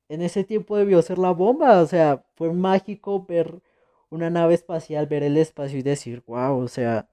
[0.10, 3.62] en ese tiempo debió ser la bomba, o sea, fue mágico ver
[4.10, 7.08] una nave espacial, ver el espacio y decir, wow, o sea,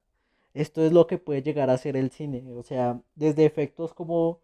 [0.55, 2.45] esto es lo que puede llegar a ser el cine.
[2.55, 4.41] O sea, desde efectos como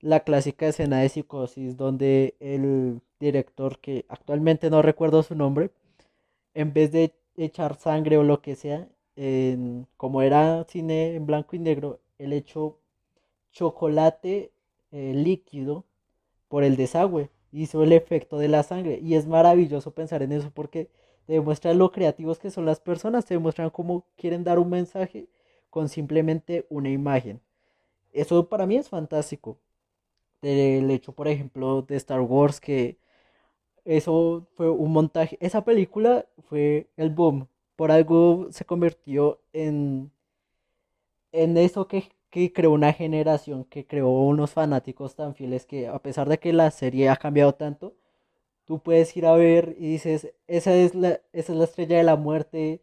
[0.00, 5.70] la clásica escena de psicosis, donde el director, que actualmente no recuerdo su nombre,
[6.56, 8.88] en vez de echar sangre o lo que sea,
[9.98, 12.78] como era cine en blanco y negro, él echó
[13.52, 14.52] chocolate
[14.90, 15.84] eh, líquido
[16.48, 17.30] por el desagüe.
[17.52, 18.98] Hizo el efecto de la sangre.
[19.02, 20.88] Y es maravilloso pensar en eso porque
[21.26, 25.28] te demuestra lo creativos que son las personas, te demuestran cómo quieren dar un mensaje
[25.68, 27.40] con simplemente una imagen.
[28.12, 29.58] Eso para mí es fantástico.
[30.40, 32.98] El hecho, por ejemplo, de Star Wars, que
[33.86, 35.38] eso fue un montaje.
[35.40, 37.48] Esa película fue el boom.
[37.76, 40.10] Por algo se convirtió en,
[41.32, 45.98] en eso que, que creó una generación, que creó unos fanáticos tan fieles que a
[46.00, 47.94] pesar de que la serie ha cambiado tanto,
[48.66, 52.04] tú puedes ir a ver y dices, esa es la, esa es la estrella de
[52.04, 52.82] la muerte.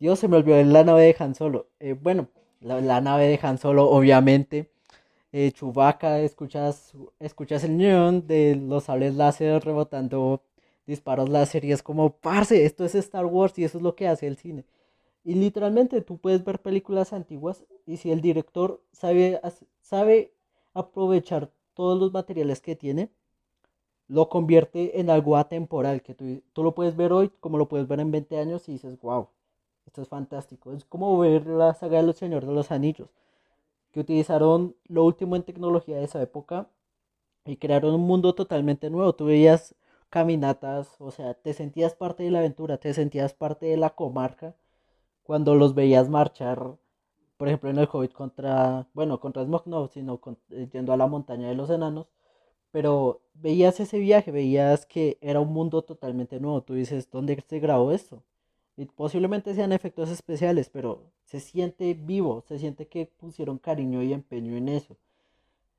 [0.00, 1.68] Dios, se me olvidó la nave de Han Solo.
[1.80, 2.28] Eh, bueno,
[2.60, 4.70] la, la, nave de Han Solo, obviamente.
[5.32, 5.52] Eh,
[6.24, 10.42] escuchas, escuchas el neón de los sables láser rebotando
[10.86, 14.08] disparos láser y es como, parce, esto es Star Wars y eso es lo que
[14.08, 14.64] hace el cine.
[15.24, 19.40] Y literalmente tú puedes ver películas antiguas y si el director sabe,
[19.82, 20.32] sabe
[20.74, 23.10] aprovechar todos los materiales que tiene,
[24.08, 27.86] lo convierte en algo atemporal, que tú, tú, lo puedes ver hoy como lo puedes
[27.86, 29.28] ver en 20 años y dices, wow,
[29.86, 30.72] esto es fantástico.
[30.72, 33.10] Es como ver la saga de los Señores de los Anillos,
[33.92, 36.68] que utilizaron lo último en tecnología de esa época
[37.46, 39.14] y crearon un mundo totalmente nuevo.
[39.14, 39.74] Tú veías
[40.10, 44.56] caminatas, o sea, te sentías parte de la aventura, te sentías parte de la comarca
[45.24, 46.76] cuando los veías marchar,
[47.38, 50.20] por ejemplo, en el Hobbit contra, bueno, contra Smog no, sino
[50.50, 52.08] eh, yendo a la montaña de los enanos
[52.70, 56.62] pero veías ese viaje, veías que era un mundo totalmente nuevo.
[56.62, 58.22] Tú dices, ¿dónde se grabó esto?
[58.78, 64.14] Y posiblemente sean efectos especiales, pero se siente vivo, se siente que pusieron cariño y
[64.14, 64.96] empeño en eso.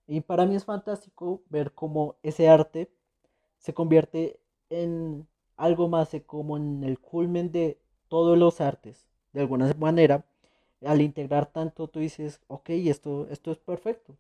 [0.05, 2.91] Y para mí es fantástico ver cómo ese arte
[3.57, 9.07] se convierte en algo más, como en el culmen de todos los artes.
[9.33, 10.25] De alguna manera,
[10.85, 14.15] al integrar tanto, tú dices, ok, esto, esto es perfecto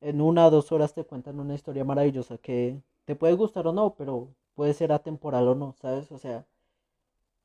[0.00, 3.72] en una o dos horas te cuentan una historia maravillosa que te puede gustar o
[3.72, 6.10] no, pero puede ser atemporal o no, ¿sabes?
[6.12, 6.46] O sea,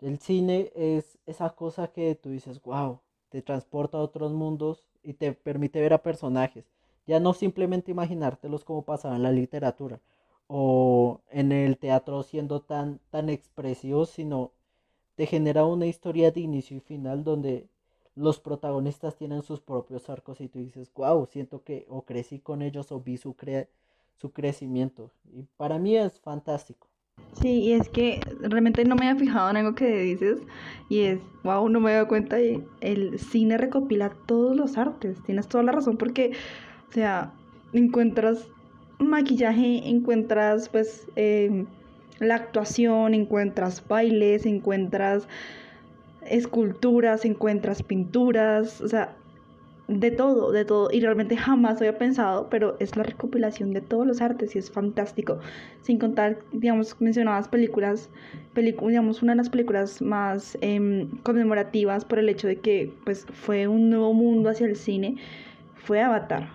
[0.02, 5.14] el cine es esa cosa que tú dices, wow, te transporta a otros mundos y
[5.14, 6.66] te permite ver a personajes.
[7.08, 10.00] Ya no simplemente imaginártelos como pasaba en la literatura
[10.48, 14.52] o en el teatro siendo tan, tan expresivos, sino
[15.16, 17.70] te genera una historia de inicio y final donde
[18.16, 22.62] los protagonistas tienen sus propios arcos y tú dices, wow, siento que o crecí con
[22.62, 23.36] ellos o vi su,
[24.18, 25.12] su crecimiento.
[25.32, 26.91] Y para mí es fantástico.
[27.42, 30.42] Sí, y es que realmente no me había fijado en algo que dices
[30.90, 35.24] y es, wow, no me he dado cuenta y el cine recopila todos los artes,
[35.24, 36.34] tienes toda la razón porque,
[36.90, 37.34] o sea,
[37.74, 38.48] encuentras
[39.00, 41.66] maquillaje, encuentras pues em,
[42.20, 45.28] la actuación, encuentras bailes, encuentras
[46.28, 49.16] esculturas, encuentras pinturas, o sea,
[50.00, 50.90] de todo, de todo.
[50.92, 54.72] Y realmente jamás había pensado, pero es la recopilación de todos los artes y es
[54.72, 55.40] fantástico.
[55.82, 58.10] Sin contar, digamos, mencionadas películas,
[58.56, 63.68] digamos, una de las películas más em, conmemorativas por el hecho de que pues, fue
[63.68, 65.18] un nuevo mundo hacia el cine,
[65.76, 66.50] fue Avatar.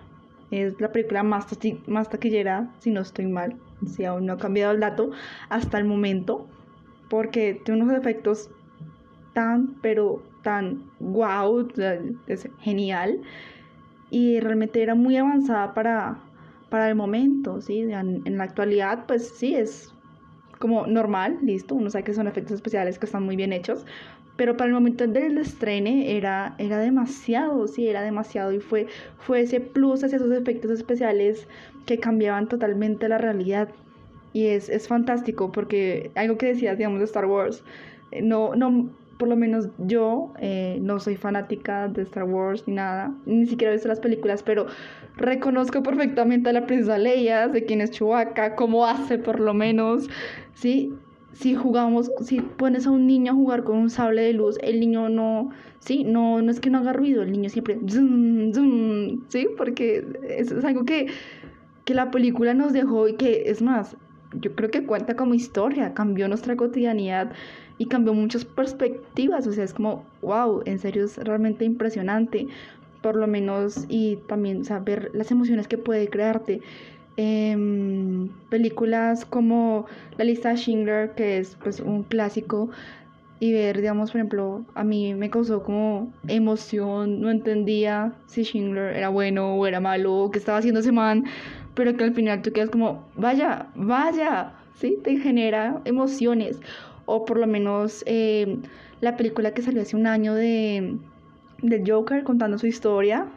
[0.49, 1.45] Es la película más,
[1.87, 5.11] más taquillera, si no estoy mal, si aún no ha cambiado el dato,
[5.49, 6.47] hasta el momento,
[7.09, 8.49] porque tiene unos efectos
[9.33, 11.67] tan, pero tan wow,
[12.27, 13.19] es genial.
[14.09, 16.19] Y realmente era muy avanzada para,
[16.69, 17.81] para el momento, ¿sí?
[17.81, 19.93] En, la actualidad, pues sí, es
[20.57, 23.85] como normal, listo, uno sabe que son efectos especiales que están muy bien hechos,
[24.37, 29.41] pero para el momento del estreno era, era demasiado, sí, era demasiado y fue, fue
[29.41, 31.45] ese plus hacia esos efectos especiales
[31.85, 33.67] que cambiaban totalmente la realidad.
[34.31, 37.65] Y es, es fantástico porque algo que decías, digamos, de Star Wars,
[38.11, 42.75] eh, no, no, por lo menos yo eh, no soy fanática de Star Wars ni
[42.75, 44.67] nada, ni siquiera he visto las películas, pero
[45.15, 50.09] reconozco perfectamente a la princesa Leia, de quién es Chewbacca, cómo hace por lo menos,
[50.53, 50.93] ¿sí?
[51.33, 54.79] Si jugamos, si pones a un niño a jugar con un sable de luz, el
[54.79, 55.49] niño no,
[55.79, 57.77] sí, no, no es que no haga ruido, el niño siempre,
[59.27, 61.07] sí, porque es, es algo que,
[61.85, 63.97] que la película nos dejó y que es más,
[64.41, 67.31] yo creo que cuenta como historia, cambió nuestra cotidianidad
[67.77, 72.47] y cambió muchas perspectivas, o sea, es como, wow, en serio es realmente impresionante,
[73.01, 76.61] por lo menos, y también saber las emociones que puede crearte.
[77.19, 82.69] Em, películas como La lista de Schindler, que es pues un clásico,
[83.39, 88.95] y ver, digamos, por ejemplo, a mí me causó como emoción, no entendía si Schindler
[88.95, 91.25] era bueno o era malo, o qué estaba haciendo ese man,
[91.77, 94.97] pero que al final tú quedas como, vaya, vaya, ¿sí?
[95.03, 96.59] Te genera emociones
[97.05, 98.57] o por lo menos eh,
[98.99, 100.97] la película que salió hace un año de,
[101.61, 103.27] de Joker contando su historia.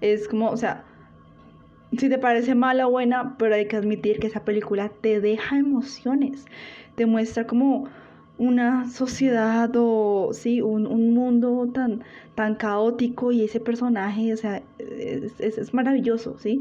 [0.00, 0.82] Es como, o sea,
[1.96, 5.56] si te parece mala o buena, pero hay que admitir que esa película te deja
[5.56, 6.46] emociones,
[6.96, 7.88] te muestra como
[8.38, 12.02] una sociedad o sí, un, un, mundo tan,
[12.34, 16.60] tan caótico y ese personaje, o sea, es, es, maravilloso, ¿sí?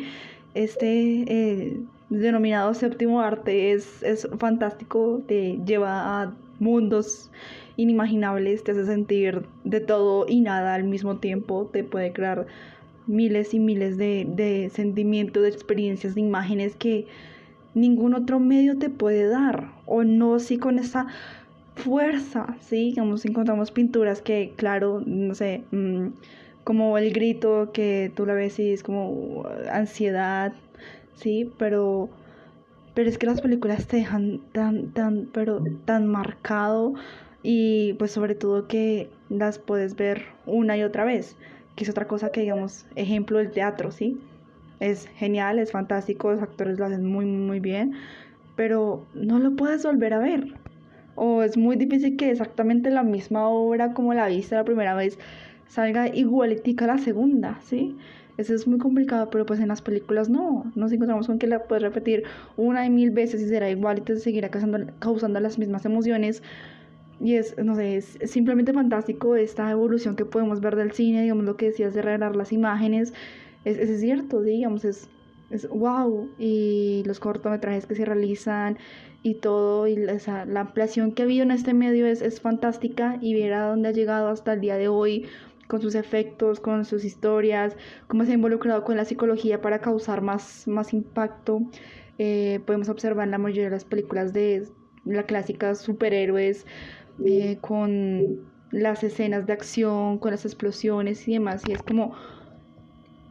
[0.53, 1.79] Este eh,
[2.09, 7.31] denominado séptimo arte es, es fantástico, te lleva a mundos
[7.77, 12.47] inimaginables, te hace sentir de todo y nada al mismo tiempo, te puede crear
[13.07, 17.07] miles y miles de, de sentimientos, de experiencias, de imágenes que
[17.73, 21.07] ningún otro medio te puede dar, o no si con esa
[21.75, 22.89] fuerza, ¿sí?
[22.89, 26.07] Digamos, encontramos pinturas que, claro, no sé, mm,
[26.63, 30.53] como el grito que tú la ves y es como ansiedad,
[31.15, 31.51] ¿sí?
[31.57, 32.09] Pero,
[32.93, 36.93] pero es que las películas te dejan tan, tan, pero tan marcado
[37.43, 41.35] y pues sobre todo que las puedes ver una y otra vez,
[41.75, 44.19] que es otra cosa que, digamos, ejemplo del teatro, ¿sí?
[44.79, 47.93] Es genial, es fantástico, los actores lo hacen muy, muy bien,
[48.55, 50.53] pero no lo puedes volver a ver
[51.15, 55.17] o es muy difícil que exactamente la misma obra como la viste la primera vez
[55.71, 57.95] salga igualitica la segunda, ¿sí?
[58.37, 61.63] Eso es muy complicado, pero pues en las películas no, nos encontramos con que la
[61.63, 62.23] puedes repetir
[62.57, 66.43] una y mil veces y será igual y te seguirá causando, causando las mismas emociones.
[67.21, 71.45] Y es, no sé, es, simplemente fantástico esta evolución que podemos ver del cine, digamos
[71.45, 73.13] lo que decías de regalar las imágenes,
[73.63, 75.07] es, es cierto, digamos, es,
[75.51, 76.29] es wow.
[76.37, 78.77] Y los cortometrajes que se realizan,
[79.23, 83.19] y todo, y la, la ampliación que ha habido en este medio es, es fantástica
[83.21, 85.27] y ver a dónde ha llegado hasta el día de hoy
[85.71, 90.21] con sus efectos, con sus historias, cómo se ha involucrado con la psicología para causar
[90.21, 91.61] más, más impacto.
[92.17, 94.67] Eh, podemos observar en la mayoría de las películas de
[95.05, 96.65] la clásica superhéroes,
[97.23, 98.41] eh, con
[98.71, 102.15] las escenas de acción, con las explosiones y demás, y es como,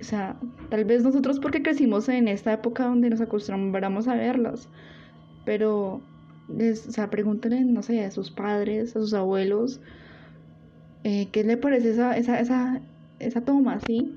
[0.01, 4.71] o sea, tal vez nosotros porque crecimos en esta época donde nos acostumbramos a verlas,
[5.45, 6.01] pero,
[6.49, 9.83] les, o sea, pregúntenle, no sé, a sus padres, a sus abuelos,
[11.05, 12.81] eh, ¿qué le parece esa, esa, esa,
[13.19, 14.17] esa toma, sí?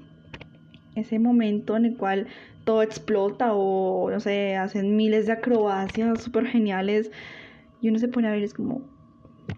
[0.96, 2.28] Ese momento en el cual
[2.66, 7.12] todo explota o, no sé, hacen miles de acrobacias súper geniales
[7.82, 8.82] y uno se pone a ver, es como,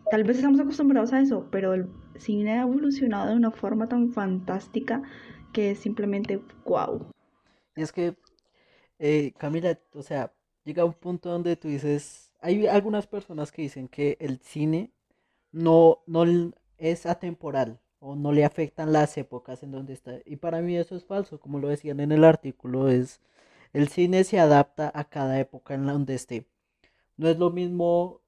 [0.09, 4.11] tal vez estamos acostumbrados a eso, pero el cine ha evolucionado de una forma tan
[4.11, 5.03] fantástica
[5.53, 7.05] que es simplemente wow.
[7.75, 8.15] Y es que,
[8.99, 13.87] eh, Camila, o sea, llega un punto donde tú dices, hay algunas personas que dicen
[13.87, 14.91] que el cine
[15.51, 16.25] no, no
[16.77, 20.19] es atemporal o no le afectan las épocas en donde está.
[20.25, 23.19] Y para mí eso es falso, como lo decían en el artículo, es
[23.73, 26.45] el cine se adapta a cada época en donde esté.
[27.17, 28.21] No es lo mismo,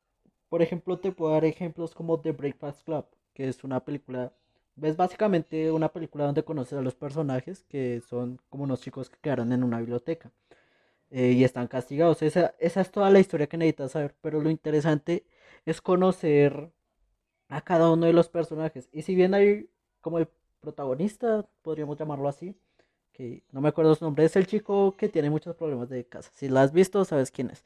[0.50, 4.34] por ejemplo, te puedo dar ejemplos como The Breakfast Club, que es una película,
[4.82, 9.18] es básicamente una película donde conoces a los personajes que son como unos chicos que
[9.22, 10.32] quedaron en una biblioteca.
[11.10, 12.22] Eh, y están castigados.
[12.22, 15.26] Esa, esa es toda la historia que necesitas saber, pero lo interesante
[15.66, 16.72] es conocer
[17.50, 18.90] a cada uno de los personajes.
[18.92, 19.70] Y si bien hay
[20.02, 20.28] como el
[20.62, 22.56] protagonista, podríamos llamarlo así,
[23.14, 26.32] que no me acuerdo su nombre, es el chico que tiene muchos problemas de casa.
[26.34, 27.66] Si lo has visto, sabes quién es.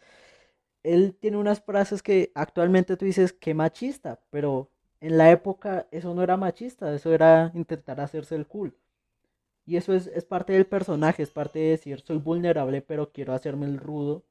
[0.83, 4.69] Él tiene unas frases que actualmente tú dices que machista, pero
[4.99, 8.75] en la época eso no era machista, eso era intentar hacerse el cool.
[9.65, 13.67] Y eso es, parte del personaje, es parte de decir, soy vulnerable, pero quiero hacerme
[13.67, 14.23] el rudo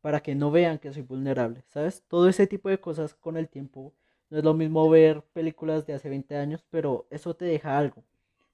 [0.00, 2.02] para que no vean que soy vulnerable, ¿sabes?
[2.08, 3.92] Todo ese tipo de cosas con el tiempo.
[4.30, 8.02] No es lo mismo ver películas de hace 20 años, pero eso te deja algo.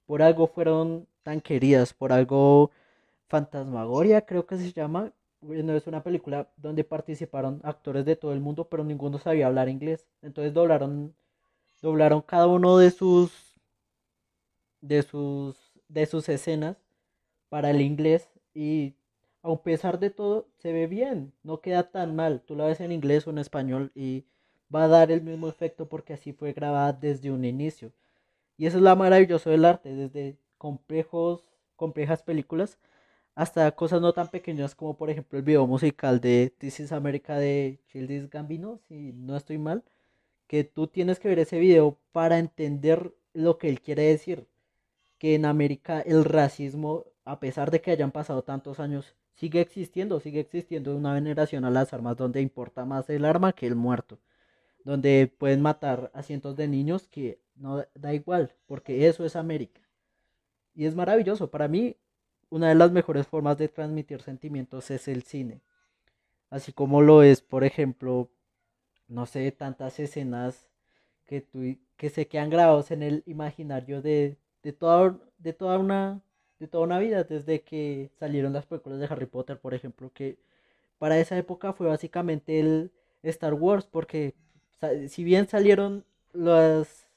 [0.05, 2.71] Por algo fueron tan queridas, por algo
[3.27, 5.13] Fantasmagoria, creo que se llama.
[5.41, 9.69] No es una película donde participaron actores de todo el mundo, pero ninguno sabía hablar
[9.69, 10.07] inglés.
[10.21, 11.15] Entonces doblaron,
[11.81, 13.55] doblaron cada uno de sus
[14.81, 15.57] de sus
[15.87, 16.77] de sus escenas
[17.49, 18.95] para el inglés y
[19.43, 22.41] a pesar de todo se ve bien, no queda tan mal.
[22.41, 24.25] Tú la ves en inglés o en español y
[24.73, 27.91] va a dar el mismo efecto porque así fue grabada desde un inicio.
[28.57, 31.43] Y eso es lo maravilloso del arte, desde complejos,
[31.75, 32.77] complejas películas
[33.35, 37.37] hasta cosas no tan pequeñas como por ejemplo el video musical de This is America
[37.37, 39.83] de Childish Gambino, si no estoy mal,
[40.47, 44.47] que tú tienes que ver ese video para entender lo que él quiere decir
[45.17, 50.19] que en América el racismo, a pesar de que hayan pasado tantos años, sigue existiendo,
[50.19, 54.19] sigue existiendo una veneración a las armas donde importa más el arma que el muerto,
[54.83, 59.81] donde pueden matar a cientos de niños que no da igual, porque eso es América.
[60.75, 61.97] Y es maravilloso, para mí
[62.49, 65.61] una de las mejores formas de transmitir sentimientos es el cine.
[66.49, 68.29] Así como lo es, por ejemplo,
[69.07, 70.69] no sé, tantas escenas
[71.25, 71.45] que,
[71.97, 76.21] que se quedan grabados en el imaginario de, de toda, de toda una
[76.59, 80.37] de toda una vida desde que salieron las películas de Harry Potter, por ejemplo, que
[80.97, 84.33] para esa época fue básicamente el Star Wars porque
[85.07, 87.07] si bien salieron las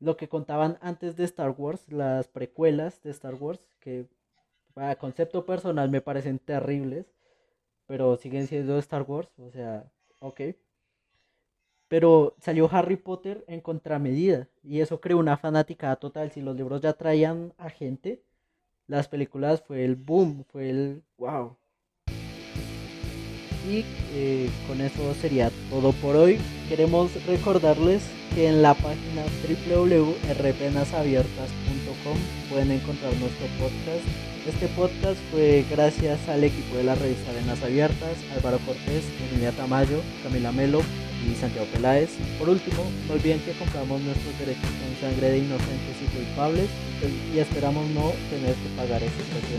[0.00, 4.06] lo que contaban antes de Star Wars, las precuelas de Star Wars, que
[4.76, 7.06] a concepto personal me parecen terribles,
[7.86, 9.84] pero siguen siendo Star Wars, o sea,
[10.20, 10.40] ok.
[11.88, 16.30] Pero salió Harry Potter en contramedida y eso creó una fanática total.
[16.32, 18.22] Si los libros ya traían a gente,
[18.86, 21.56] las películas fue el boom, fue el wow.
[23.68, 23.84] Y
[24.14, 26.38] eh, con eso sería todo por hoy.
[26.68, 28.02] Queremos recordarles
[28.34, 29.22] que en la página
[29.68, 32.16] www.rpenasabiertas.com
[32.50, 34.04] pueden encontrar nuestro podcast.
[34.46, 40.02] Este podcast fue gracias al equipo de la revista Venas Abiertas, Álvaro Cortés, Emilia Tamayo,
[40.22, 40.82] Camila Melo
[41.26, 42.10] y Santiago Peláez.
[42.38, 46.68] Por último, no olviden que compramos nuestros derechos con sangre de inocentes y culpables
[47.34, 49.56] y esperamos no tener que pagar ese precio